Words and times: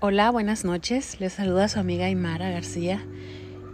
Hola, 0.00 0.30
buenas 0.30 0.64
noches. 0.64 1.18
Les 1.18 1.32
saluda 1.32 1.66
su 1.66 1.80
amiga 1.80 2.04
Aymara 2.04 2.50
García. 2.50 3.04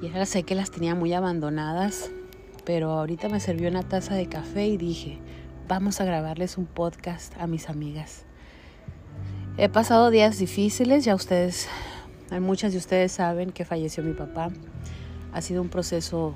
Y 0.00 0.06
ahora 0.08 0.24
sé 0.24 0.42
que 0.42 0.54
las 0.54 0.70
tenía 0.70 0.94
muy 0.94 1.12
abandonadas, 1.12 2.10
pero 2.64 2.92
ahorita 2.92 3.28
me 3.28 3.40
sirvió 3.40 3.68
una 3.68 3.82
taza 3.82 4.14
de 4.14 4.26
café 4.26 4.66
y 4.66 4.78
dije, 4.78 5.18
vamos 5.68 6.00
a 6.00 6.06
grabarles 6.06 6.56
un 6.56 6.64
podcast 6.64 7.38
a 7.38 7.46
mis 7.46 7.68
amigas. 7.68 8.24
He 9.58 9.68
pasado 9.68 10.08
días 10.08 10.38
difíciles, 10.38 11.04
ya 11.04 11.14
ustedes, 11.14 11.68
muchas 12.40 12.72
de 12.72 12.78
ustedes 12.78 13.12
saben 13.12 13.52
que 13.52 13.66
falleció 13.66 14.02
mi 14.02 14.14
papá. 14.14 14.48
Ha 15.34 15.42
sido 15.42 15.60
un 15.60 15.68
proceso 15.68 16.32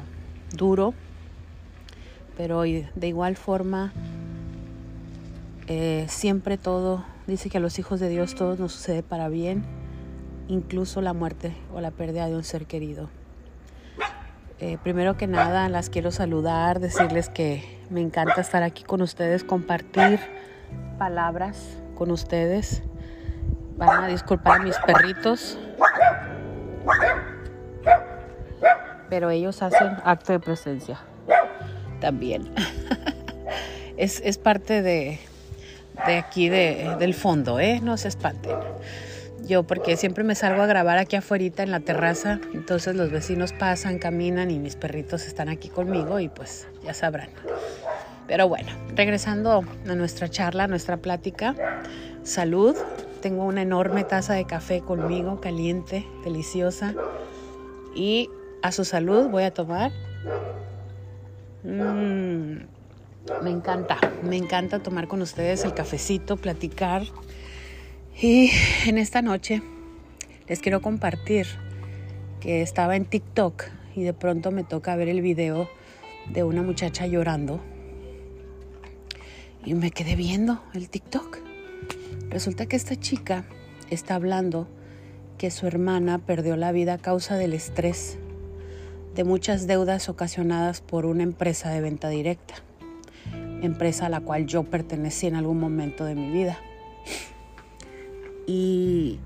duro, 0.54 0.92
pero 2.36 2.60
de 2.60 3.08
igual 3.08 3.36
forma, 3.36 3.94
eh, 5.66 6.04
siempre 6.10 6.58
todo, 6.58 7.06
dice 7.26 7.48
que 7.48 7.56
a 7.56 7.60
los 7.60 7.78
hijos 7.78 8.00
de 8.00 8.10
Dios 8.10 8.34
todo 8.34 8.54
nos 8.56 8.72
sucede 8.72 9.02
para 9.02 9.30
bien 9.30 9.77
incluso 10.48 11.00
la 11.02 11.12
muerte 11.12 11.54
o 11.74 11.80
la 11.80 11.90
pérdida 11.90 12.26
de 12.26 12.34
un 12.34 12.44
ser 12.44 12.66
querido. 12.66 13.08
Eh, 14.60 14.76
primero 14.82 15.16
que 15.16 15.28
nada, 15.28 15.68
las 15.68 15.88
quiero 15.88 16.10
saludar, 16.10 16.80
decirles 16.80 17.28
que 17.28 17.78
me 17.90 18.00
encanta 18.00 18.40
estar 18.40 18.64
aquí 18.64 18.82
con 18.82 19.02
ustedes, 19.02 19.44
compartir 19.44 20.18
palabras 20.98 21.78
con 21.94 22.10
ustedes. 22.10 22.82
Van 23.76 24.04
a 24.04 24.08
disculpar 24.08 24.60
a 24.60 24.64
mis 24.64 24.76
perritos, 24.78 25.56
pero 29.08 29.30
ellos 29.30 29.62
hacen 29.62 29.96
acto 30.02 30.32
de 30.32 30.40
presencia 30.40 30.98
también. 32.00 32.52
es, 33.96 34.20
es, 34.24 34.38
parte 34.38 34.82
de, 34.82 35.20
de 36.06 36.16
aquí, 36.16 36.48
de, 36.48 36.96
del 36.98 37.14
fondo, 37.14 37.60
¿eh? 37.60 37.78
No 37.80 37.96
se 37.96 38.08
espanten 38.08 38.56
yo 39.48 39.62
porque 39.64 39.96
siempre 39.96 40.22
me 40.22 40.34
salgo 40.34 40.62
a 40.62 40.66
grabar 40.66 40.98
aquí 40.98 41.16
afuera 41.16 41.44
en 41.56 41.70
la 41.70 41.80
terraza, 41.80 42.38
entonces 42.52 42.94
los 42.94 43.10
vecinos 43.10 43.52
pasan, 43.52 43.98
caminan 43.98 44.50
y 44.50 44.58
mis 44.58 44.76
perritos 44.76 45.26
están 45.26 45.48
aquí 45.48 45.68
conmigo 45.68 46.20
y 46.20 46.28
pues 46.28 46.68
ya 46.84 46.92
sabrán. 46.94 47.30
Pero 48.26 48.46
bueno, 48.46 48.68
regresando 48.94 49.64
a 49.88 49.94
nuestra 49.94 50.28
charla, 50.28 50.64
a 50.64 50.68
nuestra 50.68 50.98
plática, 50.98 51.54
salud. 52.22 52.76
Tengo 53.22 53.44
una 53.44 53.62
enorme 53.62 54.04
taza 54.04 54.34
de 54.34 54.44
café 54.44 54.80
conmigo, 54.80 55.40
caliente, 55.40 56.06
deliciosa. 56.24 56.94
Y 57.94 58.30
a 58.62 58.70
su 58.70 58.84
salud 58.84 59.28
voy 59.28 59.44
a 59.44 59.52
tomar. 59.52 59.90
Mm, 61.64 62.58
me 63.42 63.50
encanta, 63.50 63.98
me 64.22 64.36
encanta 64.36 64.78
tomar 64.80 65.08
con 65.08 65.22
ustedes 65.22 65.64
el 65.64 65.72
cafecito, 65.74 66.36
platicar 66.36 67.02
y 68.20 68.50
en 68.86 68.98
esta 68.98 69.22
noche 69.22 69.62
les 70.48 70.60
quiero 70.60 70.82
compartir 70.82 71.46
que 72.40 72.62
estaba 72.62 72.96
en 72.96 73.04
TikTok 73.04 73.64
y 73.94 74.02
de 74.02 74.12
pronto 74.12 74.50
me 74.50 74.64
toca 74.64 74.96
ver 74.96 75.08
el 75.08 75.20
video 75.20 75.68
de 76.28 76.42
una 76.42 76.62
muchacha 76.62 77.06
llorando. 77.06 77.60
Y 79.64 79.74
me 79.74 79.90
quedé 79.90 80.16
viendo 80.16 80.62
el 80.74 80.88
TikTok. 80.88 81.38
Resulta 82.30 82.66
que 82.66 82.76
esta 82.76 82.96
chica 82.96 83.44
está 83.90 84.14
hablando 84.14 84.68
que 85.36 85.50
su 85.50 85.66
hermana 85.66 86.18
perdió 86.18 86.56
la 86.56 86.72
vida 86.72 86.94
a 86.94 86.98
causa 86.98 87.36
del 87.36 87.52
estrés 87.54 88.18
de 89.14 89.24
muchas 89.24 89.66
deudas 89.66 90.08
ocasionadas 90.08 90.80
por 90.80 91.06
una 91.06 91.22
empresa 91.22 91.70
de 91.70 91.80
venta 91.80 92.08
directa, 92.08 92.54
empresa 93.62 94.06
a 94.06 94.08
la 94.08 94.20
cual 94.20 94.46
yo 94.46 94.64
pertenecí 94.64 95.26
en 95.26 95.36
algún 95.36 95.60
momento 95.60 96.04
de 96.04 96.14
mi 96.14 96.30
vida. 96.30 96.58
Y, 98.50 99.20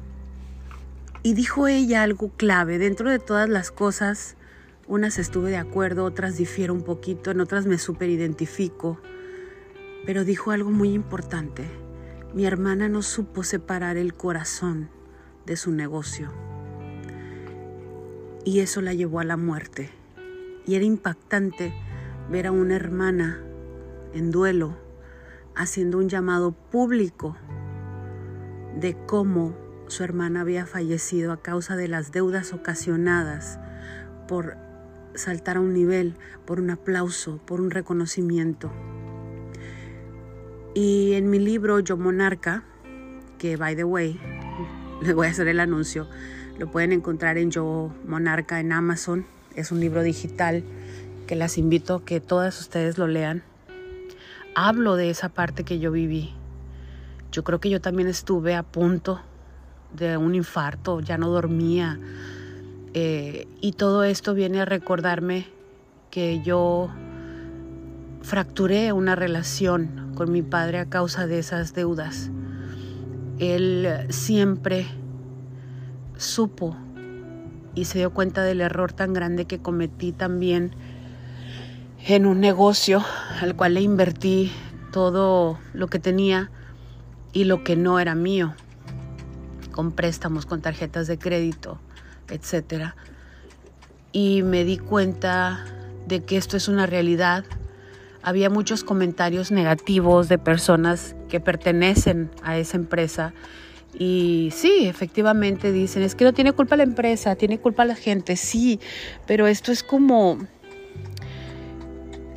dijo 1.22 1.68
ella 1.68 2.02
algo 2.02 2.30
clave. 2.36 2.78
Dentro 2.78 3.08
de 3.08 3.20
todas 3.20 3.48
las 3.48 3.70
cosas, 3.70 4.36
unas 4.88 5.20
estuve 5.20 5.50
de 5.50 5.58
acuerdo, 5.58 6.04
otras 6.04 6.36
difiero 6.36 6.74
un 6.74 6.82
poquito, 6.82 7.30
en 7.30 7.40
otras 7.40 7.64
me 7.64 7.78
super 7.78 8.10
identifico. 8.10 8.98
Pero 10.04 10.24
dijo 10.24 10.50
algo 10.50 10.72
muy 10.72 10.92
importante. 10.92 11.64
Mi 12.34 12.46
hermana 12.46 12.88
no 12.88 13.02
supo 13.02 13.44
separar 13.44 13.96
el 13.96 14.14
corazón 14.14 14.90
de 15.46 15.56
su 15.56 15.70
negocio. 15.70 16.32
Y 18.44 18.58
eso 18.58 18.80
la 18.80 18.92
llevó 18.92 19.20
a 19.20 19.24
la 19.24 19.36
muerte. 19.36 19.90
Y 20.66 20.74
era 20.74 20.84
impactante 20.84 21.72
ver 22.28 22.48
a 22.48 22.52
una 22.52 22.74
hermana 22.74 23.40
en 24.14 24.32
duelo 24.32 24.76
haciendo 25.54 25.98
un 25.98 26.08
llamado 26.08 26.50
público 26.50 27.36
de 28.78 28.96
cómo 29.06 29.54
su 29.88 30.04
hermana 30.04 30.40
había 30.40 30.66
fallecido 30.66 31.32
a 31.32 31.42
causa 31.42 31.76
de 31.76 31.88
las 31.88 32.12
deudas 32.12 32.52
ocasionadas 32.52 33.58
por 34.26 34.56
saltar 35.14 35.58
a 35.58 35.60
un 35.60 35.74
nivel, 35.74 36.14
por 36.46 36.60
un 36.60 36.70
aplauso, 36.70 37.38
por 37.44 37.60
un 37.60 37.70
reconocimiento. 37.70 38.72
Y 40.74 41.12
en 41.12 41.28
mi 41.28 41.38
libro 41.38 41.80
Yo 41.80 41.96
Monarca, 41.96 42.64
que 43.38 43.56
by 43.56 43.76
the 43.76 43.84
way, 43.84 44.18
les 45.02 45.14
voy 45.14 45.26
a 45.26 45.30
hacer 45.30 45.48
el 45.48 45.60
anuncio, 45.60 46.08
lo 46.58 46.70
pueden 46.70 46.92
encontrar 46.92 47.36
en 47.36 47.50
Yo 47.50 47.92
Monarca 48.06 48.60
en 48.60 48.72
Amazon, 48.72 49.26
es 49.54 49.70
un 49.70 49.80
libro 49.80 50.02
digital 50.02 50.64
que 51.26 51.36
las 51.36 51.58
invito 51.58 51.96
a 51.96 52.04
que 52.04 52.20
todas 52.20 52.58
ustedes 52.60 52.96
lo 52.96 53.06
lean. 53.06 53.42
Hablo 54.54 54.96
de 54.96 55.10
esa 55.10 55.28
parte 55.28 55.64
que 55.64 55.78
yo 55.78 55.90
viví, 55.92 56.34
yo 57.32 57.42
creo 57.42 57.58
que 57.58 57.70
yo 57.70 57.80
también 57.80 58.08
estuve 58.08 58.54
a 58.54 58.62
punto 58.62 59.20
de 59.94 60.16
un 60.18 60.34
infarto, 60.34 61.00
ya 61.00 61.16
no 61.18 61.30
dormía. 61.30 61.98
Eh, 62.94 63.48
y 63.60 63.72
todo 63.72 64.04
esto 64.04 64.34
viene 64.34 64.60
a 64.60 64.66
recordarme 64.66 65.46
que 66.10 66.42
yo 66.42 66.90
fracturé 68.20 68.92
una 68.92 69.16
relación 69.16 70.12
con 70.14 70.30
mi 70.30 70.42
padre 70.42 70.78
a 70.78 70.86
causa 70.86 71.26
de 71.26 71.38
esas 71.38 71.74
deudas. 71.74 72.30
Él 73.38 73.88
siempre 74.10 74.86
supo 76.18 76.76
y 77.74 77.86
se 77.86 77.98
dio 77.98 78.12
cuenta 78.12 78.42
del 78.42 78.60
error 78.60 78.92
tan 78.92 79.14
grande 79.14 79.46
que 79.46 79.58
cometí 79.58 80.12
también 80.12 80.76
en 82.06 82.26
un 82.26 82.40
negocio 82.40 83.02
al 83.40 83.56
cual 83.56 83.74
le 83.74 83.80
invertí 83.80 84.52
todo 84.92 85.58
lo 85.72 85.86
que 85.88 85.98
tenía 85.98 86.50
y 87.32 87.44
lo 87.44 87.64
que 87.64 87.76
no 87.76 87.98
era 87.98 88.14
mío, 88.14 88.54
con 89.72 89.92
préstamos, 89.92 90.46
con 90.46 90.60
tarjetas 90.60 91.06
de 91.06 91.18
crédito, 91.18 91.78
etc. 92.28 92.94
Y 94.12 94.42
me 94.42 94.64
di 94.64 94.78
cuenta 94.78 95.64
de 96.06 96.22
que 96.24 96.36
esto 96.36 96.56
es 96.56 96.68
una 96.68 96.86
realidad. 96.86 97.44
Había 98.22 98.50
muchos 98.50 98.84
comentarios 98.84 99.50
negativos 99.50 100.28
de 100.28 100.38
personas 100.38 101.16
que 101.28 101.40
pertenecen 101.40 102.30
a 102.42 102.58
esa 102.58 102.76
empresa 102.76 103.32
y 103.98 104.50
sí, 104.54 104.86
efectivamente 104.86 105.70
dicen, 105.70 106.02
es 106.02 106.14
que 106.14 106.24
no 106.24 106.32
tiene 106.32 106.52
culpa 106.52 106.76
la 106.76 106.82
empresa, 106.82 107.36
tiene 107.36 107.58
culpa 107.58 107.84
la 107.84 107.94
gente, 107.94 108.36
sí, 108.36 108.80
pero 109.26 109.46
esto 109.46 109.70
es 109.70 109.82
como, 109.82 110.38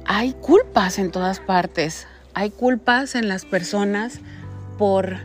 hay 0.05 0.34
culpas 0.34 1.00
en 1.00 1.11
todas 1.11 1.39
partes, 1.39 2.07
hay 2.34 2.50
culpas 2.50 3.16
en 3.16 3.29
las 3.29 3.45
personas 3.45 4.19
por 4.78 5.18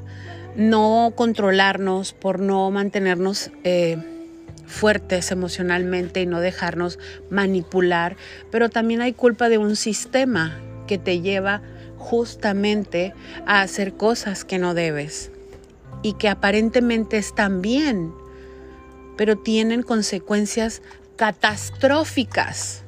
no 0.56 1.12
controlarnos, 1.14 2.12
por 2.12 2.40
no 2.40 2.70
mantenernos 2.70 3.50
eh, 3.64 3.98
fuertes 4.66 5.30
emocionalmente 5.30 6.22
y 6.22 6.26
no 6.26 6.40
dejarnos 6.40 6.98
manipular, 7.28 8.16
pero 8.50 8.68
también 8.68 9.00
hay 9.00 9.12
culpa 9.12 9.48
de 9.48 9.58
un 9.58 9.76
sistema 9.76 10.58
que 10.86 10.98
te 10.98 11.20
lleva 11.20 11.62
justamente 11.98 13.14
a 13.46 13.62
hacer 13.62 13.94
cosas 13.94 14.44
que 14.44 14.58
no 14.58 14.74
debes 14.74 15.30
y 16.02 16.14
que 16.14 16.28
aparentemente 16.28 17.18
están 17.18 17.60
bien, 17.60 18.12
pero 19.16 19.36
tienen 19.36 19.82
consecuencias 19.82 20.82
catastróficas. 21.16 22.82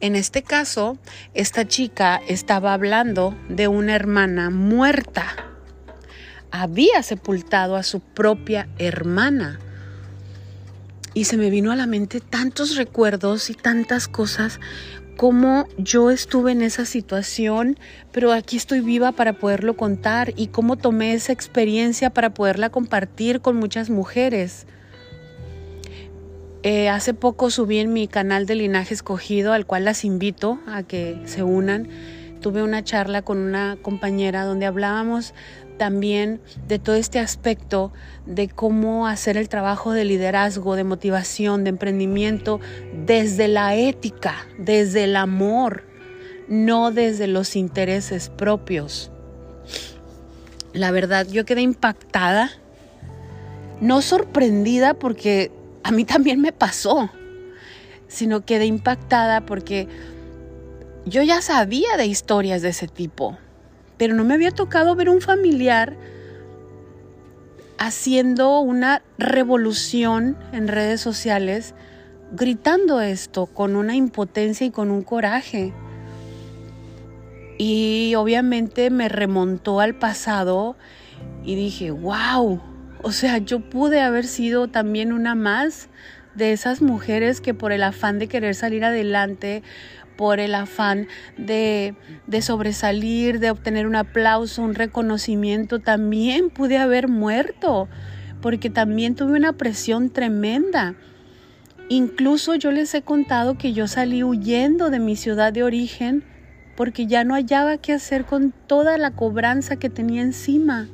En 0.00 0.14
este 0.14 0.42
caso, 0.42 0.96
esta 1.34 1.66
chica 1.66 2.20
estaba 2.28 2.72
hablando 2.72 3.34
de 3.48 3.66
una 3.66 3.96
hermana 3.96 4.48
muerta. 4.48 5.47
Había 6.50 7.02
sepultado 7.02 7.76
a 7.76 7.82
su 7.82 8.00
propia 8.00 8.68
hermana. 8.78 9.58
Y 11.14 11.24
se 11.24 11.36
me 11.36 11.50
vino 11.50 11.72
a 11.72 11.76
la 11.76 11.86
mente 11.86 12.20
tantos 12.20 12.76
recuerdos 12.76 13.50
y 13.50 13.54
tantas 13.54 14.08
cosas 14.08 14.60
como 15.18 15.66
yo 15.78 16.12
estuve 16.12 16.52
en 16.52 16.62
esa 16.62 16.84
situación, 16.84 17.76
pero 18.12 18.32
aquí 18.32 18.56
estoy 18.56 18.78
viva 18.80 19.10
para 19.10 19.32
poderlo 19.32 19.76
contar 19.76 20.32
y 20.36 20.46
cómo 20.46 20.76
tomé 20.76 21.12
esa 21.12 21.32
experiencia 21.32 22.10
para 22.10 22.34
poderla 22.34 22.70
compartir 22.70 23.40
con 23.40 23.56
muchas 23.56 23.90
mujeres. 23.90 24.68
Eh, 26.62 26.88
hace 26.88 27.14
poco 27.14 27.50
subí 27.50 27.78
en 27.78 27.92
mi 27.92 28.06
canal 28.06 28.46
de 28.46 28.54
Linaje 28.54 28.94
Escogido, 28.94 29.52
al 29.52 29.66
cual 29.66 29.84
las 29.84 30.04
invito 30.04 30.60
a 30.68 30.84
que 30.84 31.20
se 31.24 31.42
unan. 31.42 31.88
Tuve 32.40 32.62
una 32.62 32.84
charla 32.84 33.22
con 33.22 33.38
una 33.38 33.76
compañera 33.82 34.44
donde 34.44 34.66
hablábamos 34.66 35.34
también 35.78 36.40
de 36.66 36.78
todo 36.78 36.96
este 36.96 37.18
aspecto 37.18 37.92
de 38.26 38.48
cómo 38.48 39.06
hacer 39.06 39.36
el 39.38 39.48
trabajo 39.48 39.92
de 39.92 40.04
liderazgo, 40.04 40.76
de 40.76 40.84
motivación, 40.84 41.64
de 41.64 41.70
emprendimiento 41.70 42.60
desde 43.06 43.48
la 43.48 43.74
ética, 43.74 44.34
desde 44.58 45.04
el 45.04 45.16
amor, 45.16 45.84
no 46.48 46.90
desde 46.90 47.26
los 47.26 47.56
intereses 47.56 48.28
propios. 48.28 49.10
La 50.74 50.90
verdad, 50.90 51.26
yo 51.26 51.46
quedé 51.46 51.62
impactada, 51.62 52.50
no 53.80 54.02
sorprendida 54.02 54.94
porque 54.94 55.50
a 55.82 55.92
mí 55.92 56.04
también 56.04 56.40
me 56.40 56.52
pasó, 56.52 57.10
sino 58.08 58.44
quedé 58.44 58.66
impactada 58.66 59.40
porque 59.46 59.88
yo 61.06 61.22
ya 61.22 61.40
sabía 61.40 61.96
de 61.96 62.06
historias 62.06 62.60
de 62.60 62.70
ese 62.70 62.88
tipo 62.88 63.38
pero 63.98 64.14
no 64.14 64.24
me 64.24 64.34
había 64.34 64.52
tocado 64.52 64.94
ver 64.94 65.10
un 65.10 65.20
familiar 65.20 65.96
haciendo 67.78 68.58
una 68.60 69.02
revolución 69.18 70.36
en 70.52 70.68
redes 70.68 71.00
sociales, 71.00 71.74
gritando 72.32 73.00
esto 73.00 73.46
con 73.46 73.76
una 73.76 73.94
impotencia 73.94 74.66
y 74.66 74.70
con 74.70 74.90
un 74.90 75.02
coraje. 75.02 75.72
Y 77.56 78.14
obviamente 78.16 78.90
me 78.90 79.08
remontó 79.08 79.80
al 79.80 79.96
pasado 79.96 80.76
y 81.44 81.56
dije, 81.56 81.90
wow, 81.90 82.60
o 83.02 83.12
sea, 83.12 83.38
yo 83.38 83.60
pude 83.60 84.00
haber 84.00 84.26
sido 84.26 84.68
también 84.68 85.12
una 85.12 85.34
más 85.34 85.88
de 86.38 86.52
esas 86.52 86.80
mujeres 86.80 87.42
que 87.42 87.52
por 87.52 87.72
el 87.72 87.82
afán 87.82 88.18
de 88.18 88.28
querer 88.28 88.54
salir 88.54 88.84
adelante, 88.84 89.62
por 90.16 90.40
el 90.40 90.54
afán 90.54 91.06
de, 91.36 91.94
sobresalir, 92.40 93.40
de 93.40 93.50
obtener 93.50 93.86
un 93.86 93.96
aplauso, 93.96 94.62
un 94.62 94.74
reconocimiento, 94.74 95.78
también 95.78 96.50
pude 96.50 96.78
haber 96.78 97.08
muerto, 97.08 97.88
porque 98.40 98.70
también 98.70 99.14
tuve 99.14 99.36
una 99.36 99.52
presión 99.52 100.10
tremenda. 100.10 100.94
Incluso 101.88 102.54
yo 102.54 102.70
les 102.70 102.94
he 102.94 103.02
contado 103.02 103.58
que 103.58 103.72
yo 103.72 103.86
salí 103.86 104.22
huyendo 104.22 104.90
de 104.90 104.98
mi 104.98 105.16
ciudad 105.16 105.52
de 105.52 105.62
origen 105.62 106.24
porque 106.76 107.06
ya 107.06 107.24
no 107.24 107.34
hallaba 107.34 107.78
qué 107.78 107.92
hacer 107.92 108.24
con 108.24 108.52
toda 108.66 108.98
la 108.98 109.10
cobranza 109.12 109.76
que 109.76 109.90
tenía 109.90 110.22
encima. 110.22 110.88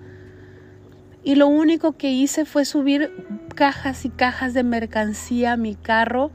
Y 1.23 1.35
lo 1.35 1.49
único 1.49 1.93
que 1.93 2.11
hice 2.11 2.45
fue 2.45 2.65
subir 2.65 3.11
cajas 3.55 4.05
y 4.05 4.11
cajas 4.11 4.55
de 4.55 4.63
mercancía 4.63 5.57
mi 5.57 5.75
carro 5.75 6.31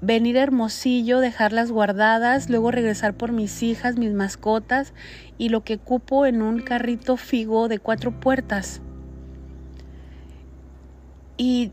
venir 0.00 0.38
a 0.38 0.42
Hermosillo, 0.42 1.20
dejarlas 1.20 1.70
guardadas, 1.70 2.48
luego 2.48 2.70
regresar 2.70 3.14
por 3.14 3.32
mis 3.32 3.62
hijas, 3.62 3.96
mis 3.96 4.12
mascotas 4.12 4.92
y 5.38 5.48
lo 5.48 5.64
que 5.64 5.78
cupo 5.78 6.26
en 6.26 6.42
un 6.42 6.60
carrito 6.60 7.16
figo 7.16 7.68
de 7.68 7.78
cuatro 7.78 8.12
puertas. 8.12 8.80
Y 11.36 11.72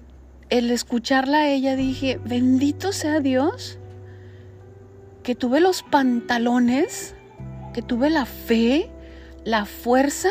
el 0.49 0.71
escucharla 0.71 1.39
a 1.39 1.49
ella 1.49 1.75
dije, 1.75 2.19
bendito 2.23 2.91
sea 2.91 3.19
Dios, 3.19 3.79
que 5.23 5.35
tuve 5.35 5.59
los 5.59 5.83
pantalones, 5.83 7.15
que 7.73 7.81
tuve 7.81 8.09
la 8.09 8.25
fe, 8.25 8.89
la 9.43 9.65
fuerza 9.65 10.29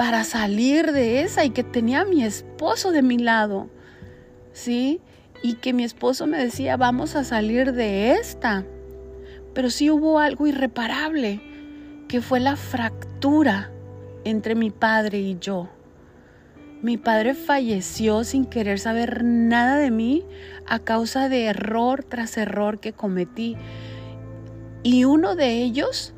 para 0.00 0.24
salir 0.24 0.92
de 0.92 1.20
esa 1.20 1.44
y 1.44 1.50
que 1.50 1.62
tenía 1.62 2.00
a 2.00 2.04
mi 2.06 2.24
esposo 2.24 2.90
de 2.90 3.02
mi 3.02 3.18
lado. 3.18 3.68
¿Sí? 4.54 5.02
y 5.42 5.56
que 5.56 5.74
mi 5.74 5.84
esposo 5.84 6.26
me 6.26 6.38
decía, 6.38 6.78
vamos 6.78 7.16
a 7.16 7.22
salir 7.24 7.74
de 7.74 8.12
esta. 8.12 8.64
Pero 9.52 9.68
sí 9.68 9.90
hubo 9.90 10.18
algo 10.18 10.46
irreparable, 10.46 11.42
que 12.08 12.22
fue 12.22 12.40
la 12.40 12.56
fractura 12.56 13.70
entre 14.24 14.54
mi 14.54 14.70
padre 14.70 15.18
y 15.18 15.36
yo. 15.38 15.68
Mi 16.80 16.96
padre 16.96 17.34
falleció 17.34 18.24
sin 18.24 18.46
querer 18.46 18.78
saber 18.78 19.22
nada 19.22 19.76
de 19.76 19.90
mí 19.90 20.24
a 20.66 20.78
causa 20.78 21.28
de 21.28 21.44
error 21.44 22.04
tras 22.04 22.38
error 22.38 22.80
que 22.80 22.94
cometí. 22.94 23.58
Y 24.82 25.04
uno 25.04 25.36
de 25.36 25.58
ellos 25.58 26.14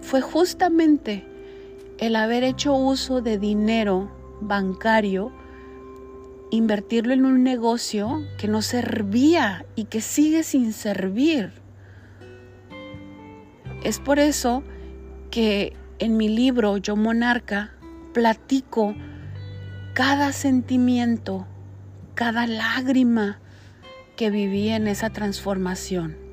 fue 0.00 0.22
justamente 0.22 1.35
el 1.98 2.16
haber 2.16 2.44
hecho 2.44 2.74
uso 2.74 3.20
de 3.20 3.38
dinero 3.38 4.10
bancario 4.40 5.32
invertirlo 6.50 7.12
en 7.12 7.24
un 7.24 7.42
negocio 7.42 8.22
que 8.38 8.48
no 8.48 8.62
servía 8.62 9.66
y 9.74 9.84
que 9.84 10.00
sigue 10.00 10.42
sin 10.42 10.72
servir. 10.72 11.52
Es 13.82 13.98
por 13.98 14.18
eso 14.18 14.62
que 15.30 15.74
en 15.98 16.16
mi 16.16 16.28
libro 16.28 16.76
Yo 16.76 16.96
Monarca 16.96 17.72
platico 18.12 18.94
cada 19.94 20.32
sentimiento, 20.32 21.46
cada 22.14 22.46
lágrima 22.46 23.40
que 24.16 24.30
viví 24.30 24.68
en 24.68 24.88
esa 24.88 25.10
transformación. 25.10 26.25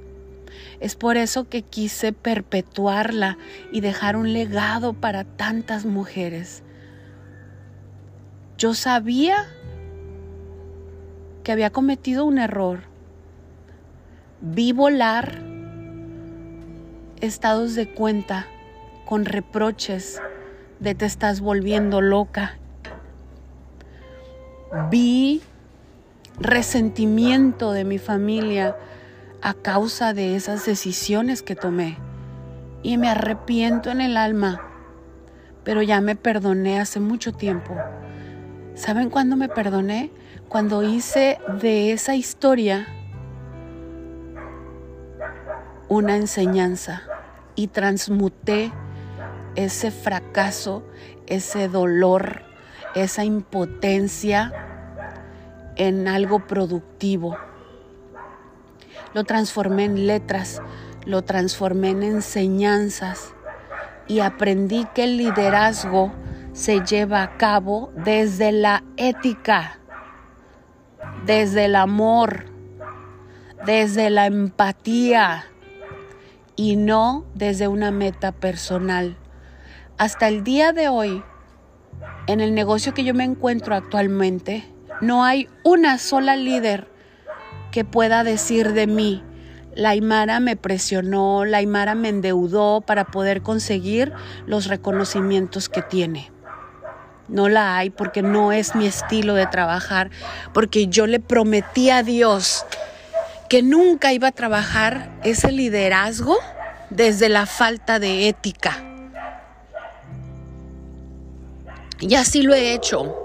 Es 0.80 0.96
por 0.96 1.18
eso 1.18 1.50
que 1.50 1.62
quise 1.62 2.14
perpetuarla 2.14 3.38
y 3.72 3.82
dejar 3.82 4.16
un 4.16 4.34
legado 4.34 4.94
para 4.94 5.24
tantas 5.24 5.86
mujeres. 5.86 6.64
Yo 8.58 8.74
sabía 8.74 9.48
que 11.44 11.52
había 11.52 11.70
cometido 11.70 12.26
un 12.26 12.38
error. 12.38 12.82
Vi 14.42 14.72
volar 14.72 15.42
estados 17.22 17.76
de 17.76 17.94
cuenta 17.94 18.48
con 19.06 19.26
reproches 19.26 20.22
de 20.80 20.96
te 20.96 21.06
estás 21.06 21.40
volviendo 21.40 22.02
loca. 22.02 22.58
Vi 24.90 25.42
resentimiento 26.40 27.72
de 27.72 27.86
mi 27.86 28.00
familia 28.00 28.76
a 29.44 29.54
causa 29.54 30.14
de 30.14 30.36
esas 30.36 30.66
decisiones 30.66 31.44
que 31.44 31.56
tomé. 31.56 32.00
Y 32.82 32.98
me 32.98 33.10
arrepiento 33.10 33.92
en 33.92 34.02
el 34.02 34.18
alma, 34.18 34.60
pero 35.64 35.84
ya 35.84 36.02
me 36.02 36.16
perdoné 36.16 36.80
hace 36.80 37.00
mucho 37.00 37.32
tiempo. 37.34 37.76
¿Saben 38.74 39.12
cuándo 39.12 39.36
me 39.36 39.50
perdoné? 39.50 40.10
cuando 40.54 40.84
hice 40.84 41.40
de 41.64 41.94
esa 41.94 42.16
historia 42.16 42.86
una 45.90 46.16
enseñanza 46.16 47.02
y 47.56 47.70
transmuté 47.70 48.72
ese 49.56 49.90
fracaso, 49.90 50.84
ese 51.26 51.70
dolor, 51.70 52.44
esa 52.94 53.26
impotencia 53.26 54.54
en 55.76 56.08
algo 56.08 56.46
productivo. 56.46 57.36
Lo 59.14 59.24
transformé 59.24 59.86
en 59.86 60.08
letras, 60.08 60.62
lo 61.06 61.24
transformé 61.24 61.90
en 61.90 62.04
enseñanzas 62.04 63.34
y 64.08 64.20
aprendí 64.20 64.86
que 64.94 65.06
el 65.06 65.18
liderazgo 65.18 66.12
se 66.54 66.82
lleva 66.82 67.24
a 67.24 67.38
cabo 67.38 67.92
desde 67.96 68.52
la 68.52 68.84
ética 68.98 69.80
desde 71.26 71.66
el 71.66 71.76
amor, 71.76 72.46
desde 73.66 74.10
la 74.10 74.26
empatía 74.26 75.46
y 76.56 76.76
no 76.76 77.26
desde 77.34 77.68
una 77.68 77.92
meta 77.92 78.32
personal. 78.32 79.18
Hasta 79.98 80.28
el 80.28 80.44
día 80.44 80.74
de 80.74 80.90
hoy, 80.90 81.24
en 82.28 82.42
el 82.42 82.54
negocio 82.54 82.94
que 82.94 83.04
yo 83.04 83.14
me 83.14 83.24
encuentro 83.24 83.76
actualmente, 83.76 84.66
no 85.02 85.24
hay 85.24 85.48
una 85.64 85.98
sola 85.98 86.36
líder 86.36 86.90
que 87.74 87.84
pueda 87.84 88.24
decir 88.24 88.74
de 88.74 88.86
mí, 88.86 89.24
la 89.74 89.90
Aymara 89.90 90.40
me 90.40 90.56
presionó, 90.56 91.44
la 91.44 91.58
Aymara 91.58 91.96
me 91.96 92.10
endeudó 92.10 92.82
para 92.82 93.06
poder 93.06 93.42
conseguir 93.42 94.14
los 94.46 94.68
reconocimientos 94.68 95.70
que 95.70 95.82
tiene. 95.82 96.32
No 97.28 97.50
la 97.50 97.76
hay 97.76 97.90
porque 97.90 98.22
no 98.22 98.52
es 98.52 98.76
mi 98.76 98.86
estilo 98.86 99.34
de 99.34 99.48
trabajar, 99.48 100.12
porque 100.54 100.86
yo 100.86 101.08
le 101.08 101.20
prometí 101.20 101.90
a 101.90 102.04
Dios 102.04 102.64
que 103.50 103.64
nunca 103.64 104.14
iba 104.14 104.28
a 104.28 104.34
trabajar 104.34 105.10
ese 105.24 105.52
liderazgo 105.52 106.38
desde 106.92 107.28
la 107.28 107.48
falta 107.48 107.98
de 107.98 108.30
ética. 108.30 108.84
Y 112.00 112.14
así 112.14 112.44
lo 112.44 112.54
he 112.54 112.76
hecho. 112.76 113.16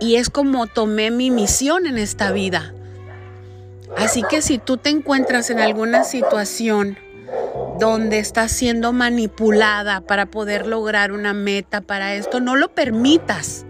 Y 0.00 0.14
es 0.14 0.30
como 0.30 0.66
tomé 0.66 1.10
mi 1.10 1.30
misión 1.30 1.86
en 1.86 1.98
esta 1.98 2.32
vida. 2.32 2.72
Así 3.96 4.22
que 4.28 4.42
si 4.42 4.58
tú 4.58 4.76
te 4.76 4.90
encuentras 4.90 5.50
en 5.50 5.60
alguna 5.60 6.04
situación 6.04 6.98
donde 7.78 8.18
estás 8.18 8.52
siendo 8.52 8.92
manipulada 8.92 10.00
para 10.02 10.26
poder 10.26 10.66
lograr 10.66 11.12
una 11.12 11.32
meta 11.32 11.80
para 11.80 12.14
esto, 12.14 12.40
no 12.40 12.56
lo 12.56 12.74
permitas. 12.74 13.64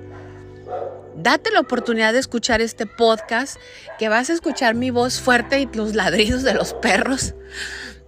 Date 1.16 1.50
la 1.50 1.60
oportunidad 1.60 2.12
de 2.12 2.18
escuchar 2.18 2.60
este 2.60 2.86
podcast, 2.86 3.58
que 3.98 4.08
vas 4.08 4.30
a 4.30 4.32
escuchar 4.32 4.74
mi 4.74 4.90
voz 4.90 5.20
fuerte 5.20 5.60
y 5.60 5.68
los 5.74 5.94
ladridos 5.94 6.42
de 6.42 6.54
los 6.54 6.74
perros, 6.74 7.34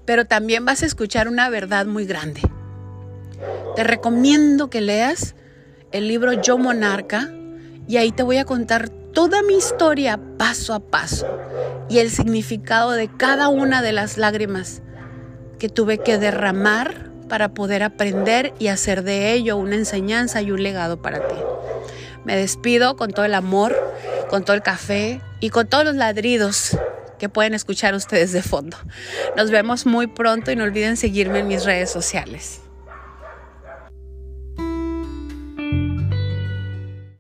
pero 0.05 0.25
también 0.25 0.65
vas 0.65 0.83
a 0.83 0.87
escuchar 0.87 1.29
una 1.29 1.51
verdad 1.51 1.87
muy 1.87 2.07
grande. 2.07 2.41
Te 3.77 3.85
recomiendo 3.85 4.71
que 4.71 4.81
leas 4.81 5.35
el 5.93 6.09
libro 6.09 6.33
Yo 6.33 6.59
Monarca 6.59 7.31
y 7.87 7.97
ahí 7.97 8.13
te 8.13 8.23
voy 8.23 8.39
a 8.39 8.45
contar 8.45 8.91
toda 9.13 9.43
mi 9.43 9.55
historia 9.55 10.19
paso 10.39 10.75
a 10.75 10.81
paso 10.81 11.27
y 11.89 11.99
el 11.99 12.11
significado 12.11 12.93
de 12.93 13.09
cada 13.09 13.49
una 13.49 13.83
de 13.83 13.93
las 13.93 14.17
lágrimas 14.17 14.83
que 15.59 15.69
tuve 15.69 15.99
que 15.99 16.19
derramar 16.19 17.11
para 17.29 17.55
poder 17.55 17.83
aprender 17.83 18.53
y 18.59 18.69
hacer 18.69 19.03
de 19.03 19.33
ello 19.33 19.57
una 19.57 19.77
enseñanza 19.77 20.43
y 20.43 20.51
un 20.51 20.63
legado 20.63 21.01
para 21.01 21.27
ti. 21.29 21.37
Me 22.25 22.37
despido 22.37 22.97
con 22.97 23.11
todo 23.11 23.25
el 23.25 23.35
amor, 23.35 23.77
con 24.29 24.45
todo 24.45 24.57
el 24.57 24.63
café 24.63 25.21
y 25.41 25.51
con 25.51 25.67
todos 25.67 25.85
los 25.85 25.97
ladridos 25.97 26.77
que 27.19 27.29
pueden 27.29 27.55
escuchar 27.55 27.95
ustedes 27.95 28.33
de 28.33 28.43
fondo. 28.43 28.77
Nos 29.37 29.51
vemos 29.51 29.87
muy 29.87 30.07
pronto 30.07 30.51
y 30.51 30.57
no 30.57 30.65
olviden 30.65 30.97
seguirme 30.97 31.41
en 31.41 31.49
mis 31.49 31.65
redes 31.65 31.91
sociales. 31.91 32.61